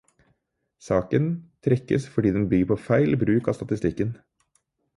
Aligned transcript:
Saken 0.85 1.27
trekkes 1.67 2.09
fordi 2.15 2.33
den 2.37 2.49
bygger 2.53 2.73
på 2.73 2.81
feil 2.87 3.21
bruk 3.25 3.53
av 3.53 3.61
statistikken. 3.61 4.13